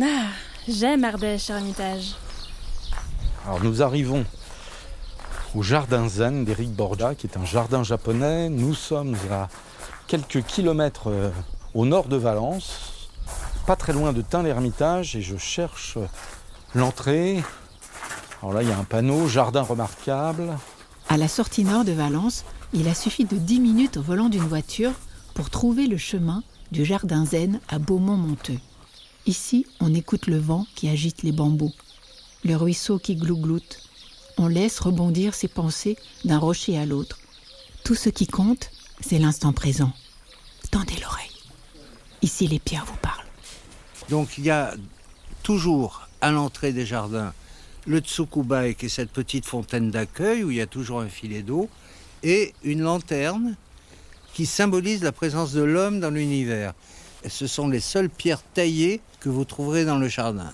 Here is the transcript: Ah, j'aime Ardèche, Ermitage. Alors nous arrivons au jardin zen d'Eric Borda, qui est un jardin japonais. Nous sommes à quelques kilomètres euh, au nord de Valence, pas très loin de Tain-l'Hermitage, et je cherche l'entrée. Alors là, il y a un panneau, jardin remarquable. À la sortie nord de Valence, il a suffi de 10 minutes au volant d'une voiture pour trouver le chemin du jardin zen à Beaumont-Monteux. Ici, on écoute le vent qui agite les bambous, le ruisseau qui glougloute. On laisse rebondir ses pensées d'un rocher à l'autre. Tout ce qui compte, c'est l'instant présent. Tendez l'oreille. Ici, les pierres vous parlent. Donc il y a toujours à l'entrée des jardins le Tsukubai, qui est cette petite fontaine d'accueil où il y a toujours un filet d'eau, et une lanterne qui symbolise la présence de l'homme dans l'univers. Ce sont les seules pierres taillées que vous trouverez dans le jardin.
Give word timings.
Ah, 0.00 0.28
j'aime 0.66 1.04
Ardèche, 1.04 1.50
Ermitage. 1.50 2.14
Alors 3.44 3.62
nous 3.62 3.82
arrivons 3.82 4.24
au 5.54 5.62
jardin 5.62 6.08
zen 6.08 6.46
d'Eric 6.46 6.70
Borda, 6.70 7.14
qui 7.14 7.26
est 7.26 7.36
un 7.36 7.44
jardin 7.44 7.82
japonais. 7.82 8.48
Nous 8.48 8.72
sommes 8.72 9.16
à 9.30 9.48
quelques 10.06 10.42
kilomètres 10.44 11.08
euh, 11.10 11.30
au 11.74 11.84
nord 11.84 12.06
de 12.06 12.16
Valence, 12.16 13.10
pas 13.66 13.76
très 13.76 13.92
loin 13.92 14.14
de 14.14 14.22
Tain-l'Hermitage, 14.22 15.14
et 15.14 15.20
je 15.20 15.36
cherche 15.36 15.98
l'entrée. 16.74 17.42
Alors 18.40 18.54
là, 18.54 18.62
il 18.62 18.70
y 18.70 18.72
a 18.72 18.78
un 18.78 18.84
panneau, 18.84 19.28
jardin 19.28 19.62
remarquable. 19.62 20.56
À 21.10 21.18
la 21.18 21.28
sortie 21.28 21.64
nord 21.64 21.84
de 21.84 21.92
Valence, 21.92 22.44
il 22.72 22.88
a 22.88 22.94
suffi 22.94 23.26
de 23.26 23.36
10 23.36 23.60
minutes 23.60 23.96
au 23.98 24.02
volant 24.02 24.30
d'une 24.30 24.40
voiture 24.48 24.92
pour 25.34 25.50
trouver 25.50 25.86
le 25.86 25.98
chemin 25.98 26.42
du 26.70 26.86
jardin 26.86 27.26
zen 27.26 27.60
à 27.68 27.78
Beaumont-Monteux. 27.78 28.58
Ici, 29.26 29.66
on 29.80 29.94
écoute 29.94 30.26
le 30.26 30.38
vent 30.38 30.66
qui 30.74 30.88
agite 30.88 31.22
les 31.22 31.32
bambous, 31.32 31.74
le 32.44 32.56
ruisseau 32.56 32.98
qui 32.98 33.16
glougloute. 33.16 33.88
On 34.36 34.48
laisse 34.48 34.80
rebondir 34.80 35.34
ses 35.34 35.48
pensées 35.48 35.96
d'un 36.24 36.38
rocher 36.38 36.76
à 36.78 36.86
l'autre. 36.86 37.18
Tout 37.84 37.94
ce 37.94 38.08
qui 38.08 38.26
compte, 38.26 38.70
c'est 39.00 39.18
l'instant 39.18 39.52
présent. 39.52 39.92
Tendez 40.70 40.94
l'oreille. 41.00 41.30
Ici, 42.22 42.46
les 42.48 42.58
pierres 42.58 42.86
vous 42.86 42.96
parlent. 42.96 43.26
Donc 44.08 44.38
il 44.38 44.44
y 44.44 44.50
a 44.50 44.74
toujours 45.42 46.08
à 46.20 46.30
l'entrée 46.30 46.72
des 46.72 46.86
jardins 46.86 47.32
le 47.86 47.98
Tsukubai, 47.98 48.74
qui 48.74 48.86
est 48.86 48.88
cette 48.88 49.10
petite 49.10 49.46
fontaine 49.46 49.90
d'accueil 49.90 50.44
où 50.44 50.50
il 50.50 50.56
y 50.56 50.60
a 50.60 50.66
toujours 50.66 51.00
un 51.00 51.08
filet 51.08 51.42
d'eau, 51.42 51.68
et 52.22 52.54
une 52.62 52.82
lanterne 52.82 53.56
qui 54.34 54.46
symbolise 54.46 55.02
la 55.02 55.12
présence 55.12 55.52
de 55.52 55.62
l'homme 55.62 56.00
dans 56.00 56.10
l'univers. 56.10 56.74
Ce 57.28 57.46
sont 57.46 57.68
les 57.68 57.80
seules 57.80 58.10
pierres 58.10 58.42
taillées 58.54 59.00
que 59.20 59.28
vous 59.28 59.44
trouverez 59.44 59.84
dans 59.84 59.98
le 59.98 60.08
jardin. 60.08 60.52